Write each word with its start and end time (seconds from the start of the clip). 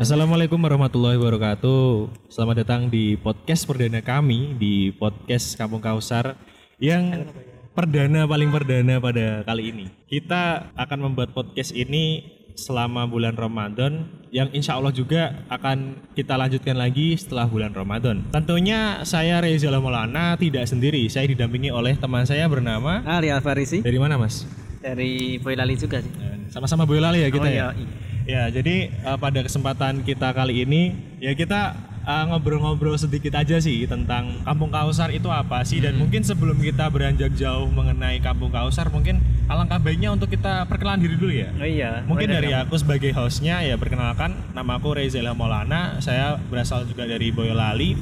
Assalamualaikum 0.00 0.56
warahmatullahi 0.56 1.20
wabarakatuh. 1.20 2.08
Selamat 2.32 2.64
datang 2.64 2.88
di 2.88 3.20
podcast 3.20 3.68
perdana 3.68 4.00
kami 4.00 4.56
di 4.56 4.96
podcast 4.96 5.52
Kampung 5.60 5.84
Kausar 5.84 6.40
yang 6.80 7.28
perdana 7.76 8.24
paling 8.24 8.48
perdana 8.48 8.96
pada 8.96 9.44
kali 9.44 9.68
ini. 9.68 9.92
Kita 10.08 10.72
akan 10.72 11.12
membuat 11.12 11.36
podcast 11.36 11.76
ini 11.76 12.24
selama 12.56 13.04
bulan 13.04 13.36
Ramadan 13.36 14.08
yang 14.32 14.48
insya 14.56 14.80
Allah 14.80 14.96
juga 14.96 15.44
akan 15.52 16.08
kita 16.16 16.32
lanjutkan 16.32 16.80
lagi 16.80 17.20
setelah 17.20 17.44
bulan 17.44 17.76
Ramadan. 17.76 18.24
Tentunya 18.32 19.04
saya 19.04 19.44
Reza 19.44 19.68
Maulana 19.68 20.32
tidak 20.40 20.64
sendiri, 20.64 21.12
saya 21.12 21.28
didampingi 21.28 21.68
oleh 21.68 22.00
teman 22.00 22.24
saya 22.24 22.48
bernama 22.48 23.04
Ali 23.04 23.28
Alfarisi 23.28 23.84
dari 23.84 24.00
mana 24.00 24.16
Mas? 24.16 24.48
dari 24.80 25.36
Boyolali 25.44 25.76
juga 25.76 26.00
sih. 26.00 26.08
Sama-sama 26.48 26.88
Boyolali 26.88 27.20
ya 27.20 27.28
kita 27.28 27.44
oh, 27.44 27.52
ya. 27.52 27.76
iya, 27.76 27.84
iya. 27.84 28.09
Ya, 28.30 28.46
jadi 28.46 28.94
uh, 29.02 29.18
pada 29.18 29.42
kesempatan 29.42 30.06
kita 30.06 30.30
kali 30.30 30.62
ini 30.62 30.94
ya 31.18 31.34
kita 31.34 31.74
uh, 32.06 32.24
ngobrol-ngobrol 32.30 32.94
sedikit 32.94 33.34
aja 33.34 33.58
sih 33.58 33.90
tentang 33.90 34.38
Kampung 34.46 34.70
Kausar 34.70 35.10
itu 35.10 35.26
apa 35.26 35.66
sih 35.66 35.82
dan 35.82 35.98
mungkin 35.98 36.22
sebelum 36.22 36.62
kita 36.62 36.86
beranjak 36.94 37.34
jauh 37.34 37.66
mengenai 37.66 38.22
Kampung 38.22 38.54
Kausar 38.54 38.86
mungkin 38.94 39.18
alangkah 39.50 39.82
baiknya 39.82 40.14
untuk 40.14 40.30
kita 40.30 40.62
perkenalan 40.70 41.02
diri 41.02 41.18
dulu 41.18 41.32
ya. 41.34 41.50
Oh 41.58 41.66
iya. 41.66 41.90
Mungkin 42.06 42.30
dari 42.30 42.54
dong. 42.54 42.70
aku 42.70 42.78
sebagai 42.78 43.10
hostnya 43.18 43.66
ya 43.66 43.74
perkenalkan 43.74 44.54
nama 44.54 44.78
aku 44.78 44.94
Reza 44.94 45.18
Maulana, 45.34 45.98
saya 45.98 46.38
berasal 46.38 46.86
juga 46.86 47.10
dari 47.10 47.34
Boyolali 47.34 47.98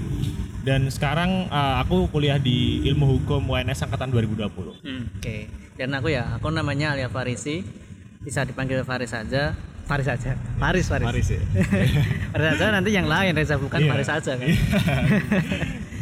dan 0.69 0.93
sekarang 0.93 1.49
uh, 1.49 1.81
aku 1.81 2.13
kuliah 2.13 2.37
di 2.37 2.85
Ilmu 2.85 3.17
Hukum 3.17 3.49
UNS 3.49 3.89
angkatan 3.89 4.13
2020. 4.13 4.85
Hmm, 4.85 5.09
Oke. 5.17 5.49
Dan 5.81 5.97
aku 5.97 6.13
ya, 6.13 6.37
aku 6.37 6.53
namanya 6.53 6.93
Ali 6.93 7.09
Alfarisi. 7.09 7.65
Bisa 8.21 8.45
dipanggil 8.45 8.85
Faris 8.85 9.17
saja. 9.17 9.57
Faris 9.89 10.05
saja. 10.07 10.37
Faris, 10.55 10.85
Faris. 10.85 11.07
Faris 11.09 11.29
ya. 11.31 11.41
Faris 12.33 12.47
saja 12.53 12.71
nanti 12.71 12.93
yang 12.93 13.09
lain 13.09 13.33
Reza 13.33 13.57
bukan 13.57 13.81
Iya. 13.81 13.89
Faris 13.91 14.07
saja 14.07 14.33
kan. 14.37 14.49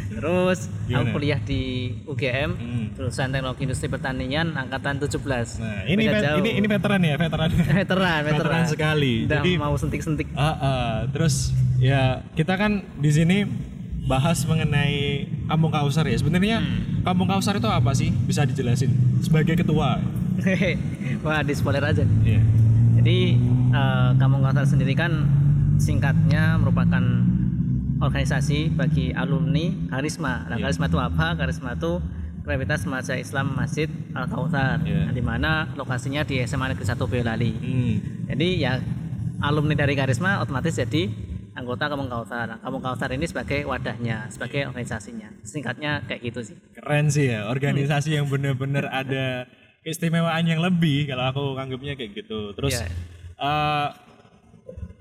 Terus 0.09 0.59
Gimana? 0.83 0.97
aku 0.97 1.07
kuliah 1.13 1.39
di 1.39 1.61
UGM, 2.03 2.49
Hmm. 2.51 2.85
jurusan 2.91 3.29
Teknologi 3.29 3.63
Industri 3.63 3.85
Pertanian 3.85 4.49
angkatan 4.51 4.97
17. 4.97 5.61
Nah, 5.61 5.85
ini 5.85 6.03
Beda 6.03 6.19
jauh. 6.25 6.41
ini 6.41 6.49
ini 6.57 6.67
veteran 6.67 7.01
ya, 7.01 7.15
veteran. 7.15 7.49
veteran, 7.53 7.77
veteran. 7.77 8.23
veteran 8.25 8.63
sekali. 8.65 9.13
Udah 9.23 9.39
Jadi 9.39 9.51
mau 9.55 9.73
sentik-sentik. 9.73 10.27
Ah, 10.33 10.43
ah. 10.49 10.93
terus 11.07 11.53
ya 11.77 12.25
kita 12.33 12.57
kan 12.57 12.81
di 12.97 13.11
sini 13.13 13.45
bahas 14.03 14.41
mengenai 14.41 15.29
Kampung 15.45 15.69
Kausar 15.69 16.03
ya. 16.03 16.17
Sebenarnya 16.17 16.59
Hmm. 16.59 17.05
Kampung 17.05 17.29
Kausar 17.29 17.53
itu 17.53 17.69
apa 17.69 17.93
sih? 17.93 18.09
Bisa 18.09 18.41
dijelasin 18.41 18.89
sebagai 19.21 19.53
ketua. 19.53 20.01
Wah, 21.19 21.41
di 21.41 21.53
spoiler 21.53 21.81
aja. 21.83 22.01
Iya. 22.23 22.41
Jadi 23.07 23.39
eh, 23.71 24.09
Kampung 24.19 24.43
Kausar 24.43 24.67
sendiri 24.67 24.91
kan 24.91 25.23
singkatnya 25.79 26.59
merupakan 26.59 26.99
organisasi 28.03 28.75
bagi 28.75 29.15
alumni 29.15 29.71
Karisma. 29.95 30.43
Nah, 30.51 30.59
Iya. 30.59 30.67
Karisma 30.67 30.91
itu 30.91 30.99
apa? 30.99 31.39
Karisma 31.39 31.79
itu 31.79 32.03
Kreativitas 32.43 32.83
Remaja 32.83 33.15
Islam 33.15 33.55
Masjid 33.55 33.87
Al 34.11 34.27
Kautsar, 34.27 34.83
Iya. 34.83 35.15
di 35.15 35.23
mana 35.23 35.71
lokasinya 35.79 36.27
di 36.27 36.43
SMA 36.43 36.75
Negeri 36.75 36.83
1 36.83 37.07
Boyolali. 37.07 37.51
Hmm. 37.55 37.95
Jadi 38.27 38.47
ya 38.59 38.75
alumni 39.39 39.79
dari 39.79 39.95
Karisma 39.95 40.43
otomatis 40.43 40.75
jadi 40.75 41.07
anggota 41.55 41.87
Kampung 41.87 42.11
Kautsar. 42.11 42.43
Nah, 42.43 42.59
Kampung 42.59 42.83
Kautsar 42.83 43.07
ini 43.15 43.23
sebagai 43.23 43.63
wadahnya, 43.63 44.27
sebagai 44.27 44.67
organisasinya. 44.67 45.31
Singkatnya 45.47 46.03
kayak 46.11 46.27
gitu 46.27 46.43
sih. 46.43 46.59
Keren 46.75 47.07
sih 47.07 47.31
ya, 47.31 47.47
organisasi 47.47 48.19
yang 48.19 48.27
benar-benar 48.27 48.91
ada 48.91 49.47
keistimewaan 49.87 50.43
yang 50.43 50.59
lebih 50.59 51.07
kalau 51.07 51.23
aku 51.25 51.43
anggapnya 51.55 51.95
kayak 51.95 52.11
gitu. 52.13 52.51
Terus 52.51 52.75
Iya. 52.75 52.91
eh, 53.39 53.87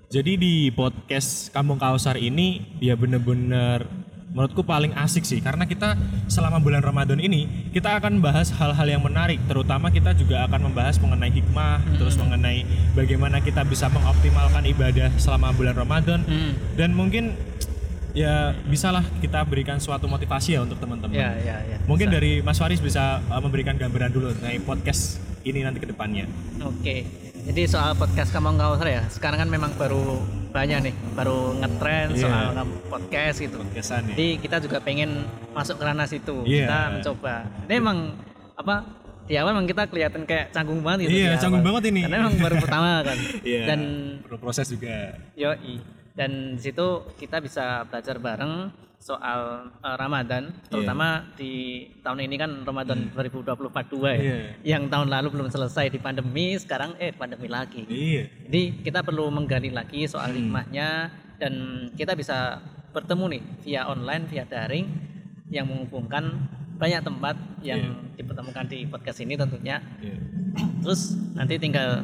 jadi 0.07 0.33
di 0.39 0.55
podcast 0.71 1.51
Kampung 1.51 1.75
Kausar 1.77 2.15
ini 2.15 2.63
ya 2.79 2.95
bener-bener 2.95 3.83
menurutku 4.31 4.63
paling 4.63 4.93
asik 4.95 5.25
sih 5.25 5.41
karena 5.41 5.65
kita 5.65 5.97
selama 6.29 6.61
bulan 6.61 6.85
Ramadan 6.85 7.17
ini 7.19 7.73
kita 7.73 7.97
akan 7.97 8.21
bahas 8.21 8.53
hal-hal 8.53 8.85
yang 8.87 9.01
menarik 9.01 9.41
terutama 9.49 9.89
kita 9.89 10.13
juga 10.13 10.45
akan 10.45 10.71
membahas 10.71 11.01
mengenai 11.01 11.33
hikmah 11.33 11.81
terus 11.97 12.15
mengenai 12.15 12.63
bagaimana 12.93 13.41
kita 13.41 13.65
bisa 13.65 13.89
mengoptimalkan 13.89 14.61
ibadah 14.69 15.09
selama 15.17 15.57
bulan 15.57 15.73
Ramadan 15.75 16.21
Hmm. 16.21 16.53
dan 16.77 16.93
mungkin 16.93 17.33
ya 18.17 18.57
bisalah 18.65 19.05
kita 19.21 19.45
berikan 19.45 19.77
suatu 19.77 20.09
motivasi 20.09 20.57
ya 20.57 20.65
untuk 20.65 20.81
teman-teman. 20.81 21.13
Ya, 21.13 21.37
ya, 21.37 21.57
ya. 21.63 21.77
Mungkin 21.85 22.09
dari 22.09 22.41
Mas 22.41 22.57
Faris 22.57 22.81
bisa 22.81 23.21
uh, 23.29 23.41
memberikan 23.41 23.77
gambaran 23.77 24.09
dulu 24.09 24.33
mengenai 24.41 24.65
podcast 24.65 25.21
ini 25.45 25.61
nanti 25.61 25.79
ke 25.79 25.87
depannya. 25.87 26.25
Oke. 26.65 27.05
Jadi 27.47 27.63
soal 27.71 27.95
podcast 27.95 28.35
Kampung 28.35 28.59
Kausar 28.59 28.91
ya, 28.91 29.07
sekarang 29.07 29.39
kan 29.39 29.47
memang 29.47 29.71
baru 29.79 30.19
banyak 30.51 30.91
nih, 30.91 30.95
baru 31.15 31.55
ngetren 31.55 32.11
Iya. 32.11 32.23
soal 32.27 32.45
podcast 32.91 33.37
gitu. 33.39 33.63
Podcastan 33.63 34.03
ya. 34.11 34.19
Jadi 34.19 34.29
kita 34.43 34.57
juga 34.59 34.83
pengen 34.83 35.23
masuk 35.55 35.79
ke 35.79 35.85
ranah 35.87 36.11
situ. 36.11 36.43
Iya. 36.43 36.67
Kita 36.67 36.79
mencoba. 36.91 37.35
Ini 37.71 37.75
emang 37.79 37.99
apa? 38.59 38.77
Di 39.27 39.35
awal 39.39 39.55
memang 39.55 39.71
kita 39.71 39.87
kelihatan 39.87 40.27
kayak 40.27 40.51
canggung 40.51 40.83
banget 40.83 41.07
gitu. 41.07 41.19
Iya, 41.23 41.29
di 41.35 41.39
canggung 41.39 41.63
awal. 41.63 41.69
banget 41.79 41.83
ini. 41.95 42.01
Karena 42.03 42.17
memang 42.19 42.35
baru 42.41 42.55
pertama 42.59 42.89
kan. 43.07 43.19
Iya. 43.47 43.63
Dan 43.71 43.81
perlu 44.27 44.39
proses 44.43 44.67
juga. 44.67 44.97
yoi. 45.39 45.75
Dan 46.17 46.57
di 46.57 46.63
situ 46.65 46.87
kita 47.21 47.39
bisa 47.39 47.85
belajar 47.85 48.17
bareng 48.17 48.73
soal 48.97 49.69
eh, 49.85 49.97
Ramadan, 50.01 50.51
terutama 50.67 51.23
di 51.37 51.85
tahun 52.01 52.27
ini 52.27 52.35
kan 52.35 52.51
Ramadan 52.65 53.13
2024 53.13 53.87
Hmm. 53.87 53.93
dua 53.93 54.11
ya. 54.17 54.19
Iya. 54.19 54.37
Yang 54.65 54.83
tahun 54.91 55.09
lalu 55.13 55.29
belum 55.31 55.49
selesai 55.53 55.93
di 55.93 56.01
pandemi, 56.01 56.57
sekarang 56.57 56.97
eh 56.97 57.13
pandemi 57.13 57.47
lagi. 57.47 57.85
Iya. 57.87 58.33
Jadi 58.49 58.63
kita 58.83 59.05
perlu 59.05 59.29
menggali 59.29 59.71
lagi 59.71 60.09
soal 60.09 60.33
Hmm. 60.33 60.41
hikmahnya 60.41 60.89
dan 61.37 61.53
kita 61.93 62.17
bisa 62.17 62.59
bertemu 62.91 63.25
nih 63.37 63.43
via 63.63 63.83
online, 63.87 64.25
via 64.25 64.49
daring 64.49 64.89
yang 65.53 65.69
menghubungkan 65.69 66.49
banyak 66.77 67.05
tempat 67.05 67.37
yang 67.61 67.81
dipertemukan 68.17 68.65
di 68.67 68.89
podcast 68.89 69.21
ini 69.21 69.37
tentunya. 69.37 69.79
Iya. 70.01 70.17
Terus 70.81 71.15
nanti 71.37 71.61
tinggal 71.61 72.01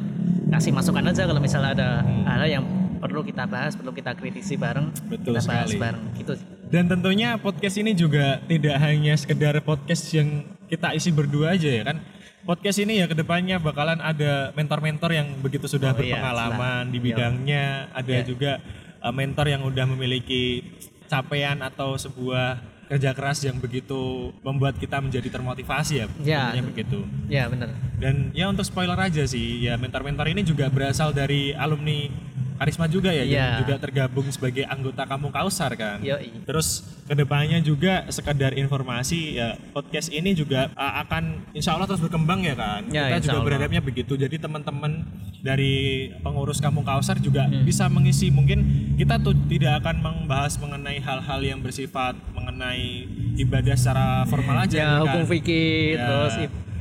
kasih 0.49 0.69
masukan 0.69 1.09
aja 1.09 1.25
kalau 1.25 1.41
misalnya 1.41 1.73
ada 1.73 1.89
Hmm. 2.05 2.23
hal 2.29 2.45
yang 2.45 2.65
perlu 3.03 3.19
kita 3.21 3.43
bahas, 3.43 3.75
perlu 3.75 3.91
kita 3.91 4.15
kritisi 4.15 4.55
bareng, 4.55 4.87
Betul 5.11 5.35
kita 5.35 5.43
bahas 5.43 5.67
sekali. 5.67 5.83
bareng 5.83 6.03
gitu. 6.15 6.33
Dan 6.71 6.87
tentunya 6.87 7.35
podcast 7.35 7.75
ini 7.75 7.91
juga 7.91 8.39
tidak 8.41 8.79
hanya 8.79 9.13
sekedar 9.13 9.59
podcast 9.59 10.07
yang 10.09 10.47
kita 10.65 10.95
isi 10.95 11.11
berdua 11.11 11.53
aja 11.53 11.67
ya 11.67 11.83
kan. 11.83 11.99
Podcast 12.43 12.79
ini 12.79 12.99
ya 12.99 13.05
ke 13.05 13.13
depannya 13.13 13.55
bakalan 13.55 13.99
ada 13.99 14.51
mentor-mentor 14.51 15.11
yang 15.11 15.27
begitu 15.39 15.67
sudah 15.67 15.91
Oh 15.91 15.99
iya, 15.99 16.15
berpengalaman 16.15 16.83
di 16.87 16.97
jelas. 16.97 17.05
bidangnya. 17.11 17.65
Ada 17.91 18.13
Iya. 18.13 18.23
juga 18.23 18.51
uh, 18.99 19.11
mentor 19.11 19.45
yang 19.47 19.63
udah 19.63 19.85
memiliki 19.85 20.63
capaian 21.07 21.59
atau 21.59 21.95
sebuah 21.95 22.59
kerja 22.83 23.15
keras 23.15 23.39
yang 23.41 23.57
begitu 23.57 24.31
membuat 24.43 24.75
kita 24.75 24.99
menjadi 24.99 25.29
termotivasi 25.29 26.03
ya. 26.03 26.07
Ya. 26.19 26.43
Begitu. 26.59 27.07
Ya 27.27 27.47
benar. 27.47 27.71
Dan 27.95 28.35
ya 28.35 28.51
untuk 28.51 28.67
spoiler 28.67 28.99
aja 28.99 29.23
sih, 29.23 29.63
ya 29.63 29.79
mentor-mentor 29.79 30.27
ini 30.27 30.43
juga 30.43 30.67
berasal 30.67 31.15
dari 31.15 31.55
alumni 31.55 32.11
Karisma 32.55 32.85
juga 32.85 33.09
ya, 33.09 33.23
Iya. 33.23 33.47
juga 33.59 33.75
tergabung 33.77 34.27
sebagai 34.27 34.63
anggota 34.63 35.03
Kampung 35.03 35.29
Kausar 35.29 35.73
kan. 35.73 35.99
Yoi. 35.99 36.43
Terus 36.43 36.67
ke 37.03 37.13
depannya 37.13 37.59
juga 37.59 38.07
sekedar 38.07 38.53
informasi 38.53 39.35
ya 39.35 39.53
podcast 39.69 40.07
ini 40.07 40.31
juga 40.31 40.71
uh, 40.71 40.93
akan 41.01 41.51
insya 41.51 41.73
Allah 41.73 41.85
terus 41.85 41.99
berkembang 41.99 42.41
ya 42.41 42.53
kan. 42.53 42.87
Ya, 42.87 43.11
Kita 43.11 43.19
juga 43.23 43.33
Allah. 43.35 43.47
berharapnya 43.47 43.81
begitu. 43.81 44.13
Jadi 44.13 44.35
teman-teman 44.37 45.03
dari 45.39 45.73
pengurus 46.19 46.57
Kampung 46.57 46.83
Kausar 46.83 47.19
juga 47.19 47.43
Hmm. 47.43 47.61
bisa 47.61 47.85
mengisi 47.85 48.29
mungkin 48.29 48.63
kita 48.95 49.17
tuh 49.17 49.35
tidak 49.45 49.81
akan 49.81 49.99
membahas 49.99 50.55
mengenai 50.55 50.97
hal-hal 50.97 51.39
yang 51.39 51.59
bersifat 51.59 52.15
mengenai 52.33 53.03
ibadah 53.35 53.75
secara 53.75 54.23
formal 54.23 54.57
aja 54.59 54.77
Ya, 54.77 54.87
kan. 54.95 55.01
hukum 55.03 55.23
fikih, 55.27 55.93
Ya. 55.93 56.05
terus 56.05 56.33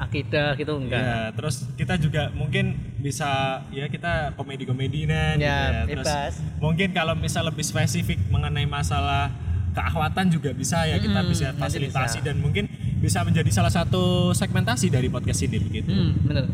akidah 0.02 0.54
gitu 0.54 0.72
enggak. 0.76 0.98
Ya, 0.98 1.18
terus 1.30 1.66
kita 1.72 1.94
juga 1.96 2.28
mungkin 2.30 2.74
bisa 2.98 3.28
ya 3.68 3.86
kita 3.86 4.34
komedi-komedinan 4.34 5.34
gitu 5.34 5.44
Ya, 5.44 5.58
ya. 5.72 5.82
Terus 5.86 6.06
bebas. 6.06 6.32
mungkin 6.58 6.88
kalau 6.90 7.14
misal 7.14 7.42
lebih 7.44 7.62
spesifik 7.62 8.18
mengenai 8.26 8.64
masalah 8.64 9.30
keakhwatan 9.72 10.28
juga 10.28 10.52
bisa 10.52 10.84
ya 10.84 10.96
kita 10.96 11.16
Hmm, 11.18 11.28
bisa 11.28 11.46
fasilitasi 11.52 12.18
bisa. 12.18 12.26
dan 12.26 12.36
mungkin 12.36 12.68
bisa 12.98 13.22
menjadi 13.22 13.48
salah 13.50 13.70
satu 13.70 14.02
segmentasi 14.32 14.86
dari 14.88 15.06
podcast 15.06 15.40
ini 15.42 15.58
begitu. 15.58 15.88
Hmm, 15.88 16.12
bener. 16.22 16.44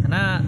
Karena 0.00 0.44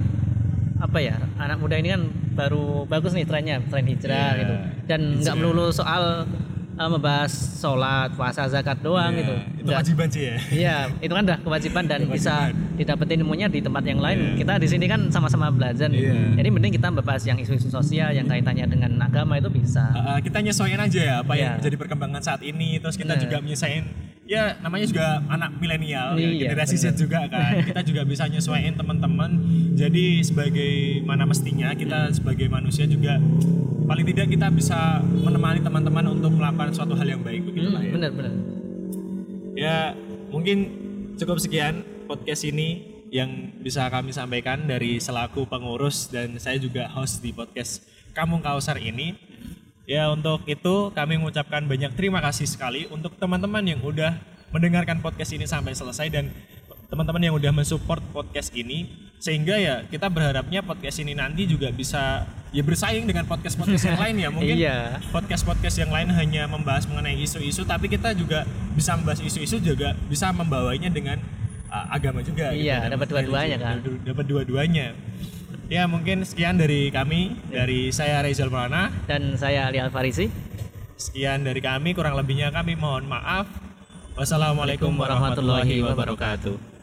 apa 0.76 0.98
ya 0.98 1.16
anak 1.36 1.56
muda 1.56 1.74
ini 1.74 1.88
kan 1.88 2.02
baru 2.36 2.84
bagus 2.84 3.10
nih 3.10 3.24
trennya 3.24 3.64
tren 3.64 3.86
hijrah 3.86 4.12
Iya, 4.28 4.38
gitu 4.38 4.54
dan 4.84 5.00
nggak 5.18 5.34
melulu 5.34 5.72
soal 5.72 6.28
uh, 6.76 6.88
membahas 6.88 7.32
sholat 7.56 8.12
puasa 8.12 8.46
zakat 8.46 8.78
doang 8.78 9.10
Ya, 9.10 9.18
gitu 9.18 9.34
Itu 9.34 9.42
Nggak. 9.64 9.74
kewajiban 9.74 10.08
sih 10.08 10.22
ya. 10.22 10.36
Iya, 10.48 10.76
itu 10.98 11.10
kan 11.10 11.22
udah 11.24 11.38
kewajiban 11.40 11.84
dan 11.84 12.00
bisa 12.06 12.34
Kewajiban. 12.48 12.76
didapetin 12.76 13.18
ilmunya 13.18 13.46
di 13.46 13.58
tempat 13.58 13.82
yang 13.82 13.98
lain. 13.98 14.18
Kita 14.36 14.52
di 14.56 14.66
sini 14.66 14.84
kan 14.84 15.00
sama-sama 15.08 15.48
belajar. 15.48 15.88
nih. 15.88 16.00
Iya. 16.02 16.14
Jadi 16.36 16.48
mending 16.50 16.72
kita 16.74 16.88
membahas 16.88 17.22
yang 17.24 17.36
isu-isu 17.36 17.66
sosial 17.66 18.10
yang 18.10 18.24
kaitannya 18.24 18.64
dengan 18.64 18.94
agama 18.98 19.34
itu 19.34 19.48
bisa. 19.48 19.90
Uh, 19.90 20.18
kita 20.18 20.38
nyesuaiin 20.38 20.78
aja 20.78 21.00
ya 21.02 21.14
apa 21.18 21.32
yang 21.34 21.44
Iya. 21.48 21.58
menjadi 21.58 21.76
perkembangan 21.78 22.22
saat 22.22 22.40
ini 22.40 22.76
terus 22.76 22.94
kita 22.94 23.12
Bener. 23.12 23.24
juga 23.24 23.36
menyesuaiin 23.40 23.84
ya 24.26 24.58
namanya 24.58 24.82
juga 24.84 25.22
anak 25.24 25.54
milenial 25.56 26.14
ya, 26.14 26.26
Iya, 26.26 26.50
generasi 26.50 26.74
Z 26.74 26.84
bener. 26.84 26.98
juga 26.98 27.18
kan 27.28 27.52
kita 27.70 27.80
juga 27.82 28.02
bisa 28.02 28.26
nyesuaiin 28.26 28.74
teman-teman 28.74 29.30
jadi 29.72 30.06
sebagai 30.20 30.72
mana 31.02 31.22
mestinya 31.24 31.70
kita 31.72 32.10
sebagai 32.10 32.46
manusia 32.46 32.84
juga 32.84 33.22
paling 33.86 34.04
tidak 34.04 34.26
kita 34.28 34.46
bisa 34.50 34.78
menemani 35.02 35.62
teman-teman 35.62 36.04
untuk 36.10 36.34
melakukan 36.34 36.74
suatu 36.74 36.92
hal 36.92 37.06
yang 37.06 37.22
baik 37.22 37.46
begitu 37.46 37.70
Hmm, 37.70 37.76
lah 37.78 37.82
ya. 37.82 37.92
benar 37.94 38.10
benar. 38.12 38.32
Ya, 39.56 39.76
mungkin 40.28 40.58
cukup 41.16 41.40
sekian 41.40 41.80
podcast 42.04 42.44
ini 42.44 42.82
yang 43.08 43.54
bisa 43.62 43.86
kami 43.88 44.10
sampaikan 44.10 44.66
dari 44.66 44.98
selaku 44.98 45.46
pengurus 45.46 46.10
dan 46.10 46.36
saya 46.36 46.58
juga 46.58 46.90
host 46.90 47.22
di 47.22 47.30
podcast 47.30 47.86
Kampung 48.12 48.42
Kausar 48.42 48.76
ini. 48.76 49.14
Ya, 49.86 50.10
untuk 50.10 50.42
itu 50.44 50.90
kami 50.90 51.14
mengucapkan 51.16 51.62
banyak 51.62 51.94
terima 51.94 52.18
kasih 52.18 52.44
sekali 52.44 52.90
untuk 52.90 53.14
teman-teman 53.16 53.62
yang 53.62 53.80
udah 53.80 54.18
mendengarkan 54.50 54.98
podcast 54.98 55.30
ini 55.30 55.46
sampai 55.46 55.72
selesai 55.72 56.10
dan 56.10 56.34
teman-teman 56.86 57.22
yang 57.22 57.34
udah 57.34 57.50
mensupport 57.50 58.02
podcast 58.10 58.50
ini 58.52 58.90
sehingga 59.18 59.58
ya 59.58 59.82
kita 59.86 60.06
berharapnya 60.06 60.62
podcast 60.62 61.02
ini 61.02 61.14
nanti 61.14 61.46
juga 61.46 61.70
bisa 61.70 62.26
ya 62.56 62.64
bersaing 62.64 63.04
dengan 63.04 63.28
podcast-podcast 63.28 63.84
yang 63.84 64.00
lain 64.00 64.14
ya 64.16 64.28
mungkin 64.32 64.56
Iya. 64.56 64.76
podcast-podcast 65.12 65.76
yang 65.76 65.92
lain 65.92 66.08
hanya 66.10 66.48
membahas 66.48 66.88
mengenai 66.88 67.20
isu-isu 67.20 67.62
tapi 67.62 67.86
kita 67.86 68.16
juga 68.16 68.48
bisa 68.72 68.96
membahas 68.96 69.20
isu-isu 69.20 69.60
juga 69.60 69.92
bisa 70.08 70.32
membawanya 70.32 70.88
dengan 70.88 71.20
uh, 71.68 71.86
agama 71.92 72.24
juga 72.24 72.56
Iya, 72.56 72.88
Dan 72.88 72.96
dapat 72.96 73.12
dua-duanya 73.12 73.56
kan. 73.60 73.76
dapat- 74.02 74.24
dua-duanya. 74.24 74.96
Ya 75.66 75.84
mungkin 75.84 76.22
sekian 76.22 76.56
dari 76.56 76.88
kami. 76.88 77.36
Dari 77.50 77.90
saya 77.90 78.22
Rizal 78.22 78.48
Maulana 78.48 78.88
Dan 79.04 79.34
saya 79.34 79.66
Ali 79.66 79.76
Alfarisi. 79.76 80.30
sekian 80.96 81.42
dari 81.42 81.60
kami. 81.60 81.92
Kurang 81.92 82.16
lebihnya 82.16 82.48
kami 82.48 82.72
mohon 82.72 83.04
maaf. 83.04 83.50
Wassalamualaikum 84.16 84.96
warahmatullahi 84.96 85.84
wabarakatuh 85.84 86.75